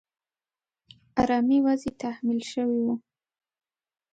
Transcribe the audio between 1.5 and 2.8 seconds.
وضعې تحمیل شوې